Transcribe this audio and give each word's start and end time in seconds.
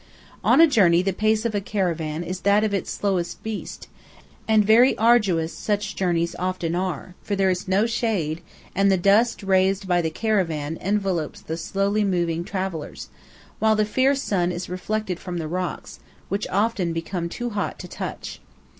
On 0.43 0.59
a 0.59 0.65
journey 0.65 1.03
the 1.03 1.13
pace 1.13 1.45
of 1.45 1.53
a 1.53 1.61
caravan 1.61 2.23
is 2.23 2.39
that 2.39 2.63
of 2.63 2.73
its 2.73 2.89
slowest 2.89 3.43
beast, 3.43 3.87
and 4.47 4.65
very 4.65 4.97
arduous 4.97 5.53
such 5.53 5.95
journeys 5.95 6.35
often 6.39 6.73
are, 6.73 7.13
for 7.21 7.35
there 7.35 7.51
is 7.51 7.67
no 7.67 7.85
shade, 7.85 8.41
and 8.73 8.91
the 8.91 8.97
dust 8.97 9.43
raised 9.43 9.87
by 9.87 10.01
the 10.01 10.09
caravan 10.09 10.75
envelops 10.77 11.39
the 11.41 11.55
slowly 11.55 12.03
moving 12.03 12.43
travellers, 12.43 13.09
while 13.59 13.75
the 13.75 13.85
fierce 13.85 14.23
sun 14.23 14.51
is 14.51 14.69
reflected 14.69 15.19
from 15.19 15.37
the 15.37 15.47
rocks, 15.47 15.99
which 16.29 16.47
often 16.49 16.93
become 16.93 17.29
too 17.29 17.51
hot 17.51 17.77
to 17.77 17.87
touch. 17.87 18.41